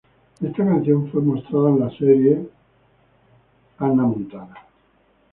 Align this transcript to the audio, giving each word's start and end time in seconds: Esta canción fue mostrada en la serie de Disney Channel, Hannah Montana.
Esta 0.41 0.65
canción 0.65 1.11
fue 1.11 1.21
mostrada 1.21 1.69
en 1.69 1.79
la 1.79 1.89
serie 1.91 2.07
de 2.07 2.15
Disney 2.17 2.47
Channel, 2.47 2.51
Hannah 3.77 4.03
Montana. 4.07 4.55